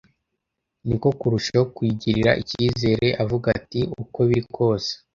niko 0.87 1.07
kurushaho 1.19 1.65
kuyigirira 1.75 2.31
icyizere 2.41 3.07
avuga 3.23 3.47
ati 3.57 3.79
uko 4.01 4.19
biri 4.27 4.43
kose 4.57 4.91